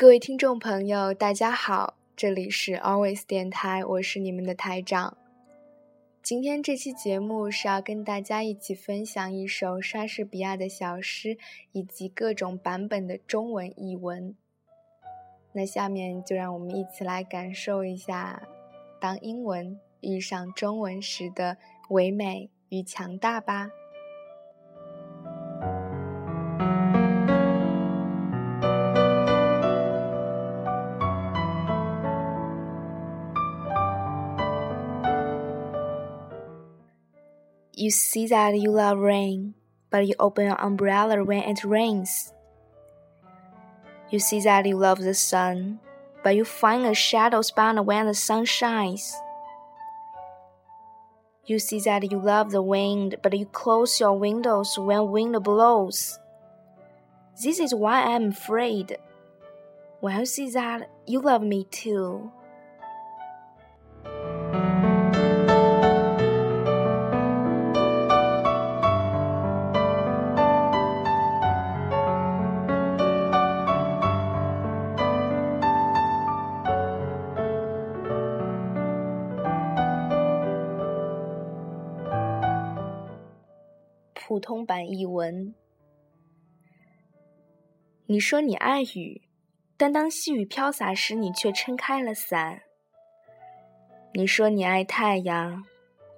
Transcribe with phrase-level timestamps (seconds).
[0.00, 5.18] 各位听众朋友，大家好，这里是 Always 电台，我是你们的台长。
[6.22, 11.36] 今天这期节目是要跟大家一起分享一首莎士比亚的小诗，
[11.72, 14.34] 以及各种版本的中文译文。
[15.52, 18.42] 那下面就让我们一起来感受一下，
[18.98, 21.58] 当英文遇上中文时的
[21.90, 23.70] 唯美与强大吧。
[37.80, 39.54] You see that you love rain,
[39.88, 42.30] but you open your umbrella when it rains.
[44.10, 45.80] You see that you love the sun,
[46.22, 49.16] but you find a shadow spot when the sun shines.
[51.46, 56.18] You see that you love the wind, but you close your windows when wind blows.
[57.42, 58.98] This is why I am afraid.
[60.00, 62.30] When you see that you love me too.
[84.30, 85.52] 普通版译文：
[88.06, 89.22] 你说你爱雨，
[89.76, 92.62] 但当细雨飘洒时，你却撑开了伞。
[94.14, 95.64] 你说你爱太阳，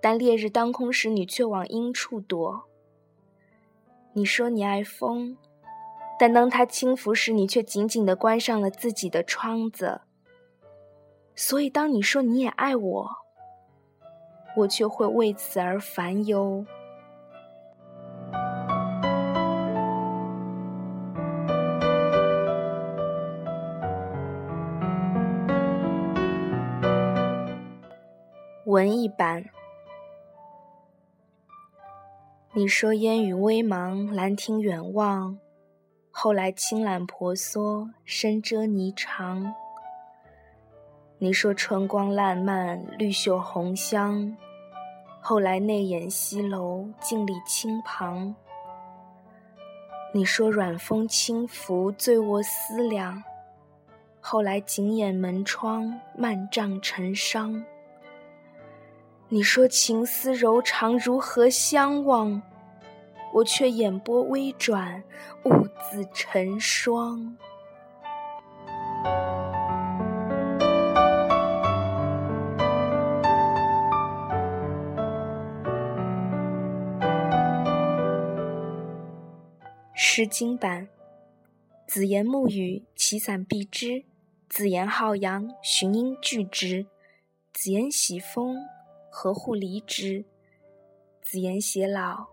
[0.00, 2.64] 但烈日当空时，你却往阴处躲。
[4.14, 5.36] 你说你爱风，
[6.18, 10.00] 但当它轻拂时，你却紧紧地关上了自己的窗子。
[11.34, 13.10] 所以，当你说你也爱我，
[14.56, 16.64] 我却会为此而烦忧。
[28.68, 29.46] 文艺版，
[32.52, 35.38] 你说烟雨微茫，兰亭远望，
[36.10, 39.54] 后来青缆婆娑，深遮霓裳。
[41.16, 44.36] 你说春光烂漫，绿袖红香，
[45.18, 48.34] 后来内掩西楼，镜里青旁。
[50.12, 53.24] 你说软风轻拂，醉卧思量，
[54.20, 57.64] 后来紧掩门窗，漫帐成伤。
[59.30, 62.40] 你说情丝柔长，如何相望？
[63.34, 65.04] 我却眼波微转，
[65.44, 67.36] 兀自成霜。
[79.92, 80.88] 诗经版：
[81.86, 84.04] 子言沐雨，其伞蔽之；
[84.48, 86.86] 子言浩阳，寻阴聚之；
[87.52, 88.56] 子言喜风。
[89.10, 90.24] 何户离之？
[91.22, 92.28] 子言偕老，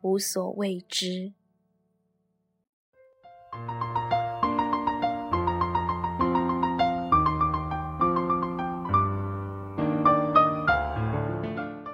[0.00, 1.32] 无所谓之。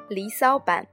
[0.16, 0.86] 《离骚》版：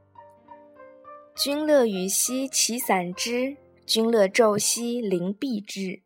[1.35, 3.55] 君乐羽兮其伞之，
[3.85, 6.01] 君乐昼兮临壁之，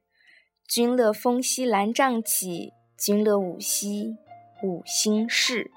[0.67, 4.17] 君乐风兮兰帐起，君乐舞兮
[4.61, 5.71] 舞心事。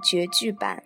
[0.00, 0.82] 绝句版：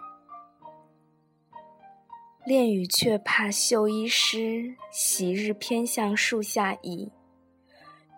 [2.44, 7.12] 恋雨却怕绣衣湿，喜日偏向树下倚。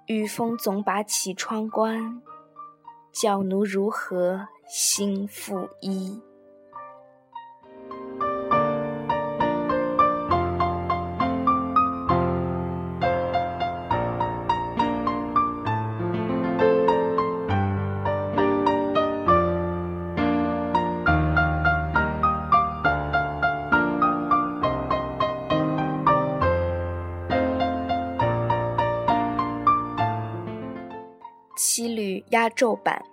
[0.07, 2.21] 雨风总把绮窗关，
[3.13, 6.21] 教奴如何心复依？
[31.63, 33.05] 七律压轴版：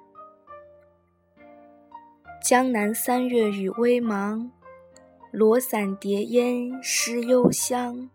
[2.41, 4.49] 江南三月雨微茫，
[5.31, 8.09] 罗伞叠烟湿幽香。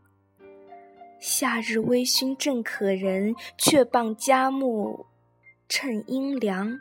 [1.20, 5.04] 夏日微醺正可人，却傍佳木
[5.68, 6.80] 趁阴凉。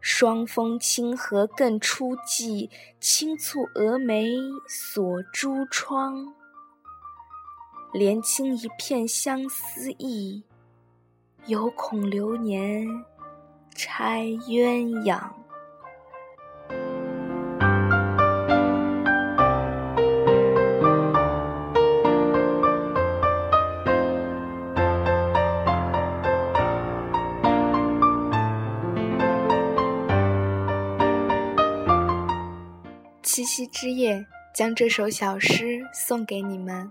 [0.00, 4.32] 霜风清和更初霁，轻蹙蛾眉
[4.66, 6.34] 锁珠窗。
[7.92, 10.42] 怜清一片相思意，
[11.46, 12.86] 犹恐流年
[13.74, 15.18] 拆鸳鸯。
[33.22, 36.90] 七夕之夜，将这首小诗送给你们。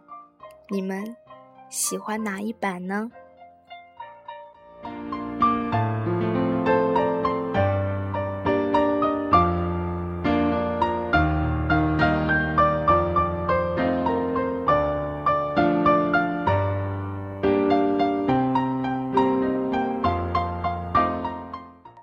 [0.69, 1.15] 你们
[1.69, 3.11] 喜欢哪一版呢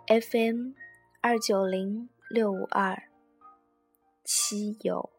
[0.06, 0.74] ？FM
[1.20, 3.10] 二九零六五二
[4.24, 5.15] 七友。